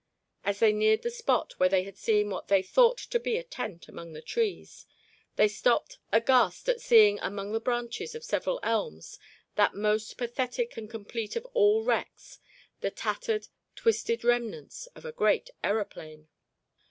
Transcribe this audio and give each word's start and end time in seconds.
As 0.43 0.57
they 0.57 0.73
neared 0.73 1.03
the 1.03 1.11
spot 1.11 1.59
where 1.59 1.69
they 1.69 1.83
had 1.83 1.95
seen 1.95 2.31
what 2.31 2.47
they 2.47 2.63
thought 2.63 2.97
to 2.97 3.19
be 3.19 3.37
a 3.37 3.43
tent 3.43 3.87
among 3.87 4.13
the 4.13 4.21
trees, 4.23 4.87
they 5.35 5.47
stopped 5.47 5.99
aghast 6.11 6.67
at 6.67 6.81
seeing 6.81 7.19
among 7.19 7.51
the 7.51 7.59
branches 7.59 8.15
of 8.15 8.23
several 8.23 8.59
elms 8.63 9.19
that 9.57 9.75
most 9.75 10.17
pathetic 10.17 10.75
and 10.75 10.89
complete 10.89 11.35
of 11.35 11.45
all 11.53 11.83
wrecks, 11.83 12.39
the 12.79 12.89
tattered, 12.89 13.49
twisted 13.75 14.23
remnants 14.23 14.87
of 14.95 15.05
a 15.05 15.11
great 15.11 15.51
aeroplane. 15.63 16.29